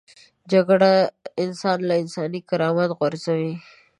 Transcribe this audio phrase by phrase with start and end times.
[0.51, 0.93] جګړه
[1.43, 3.53] انسان له انساني کرامت غورځوي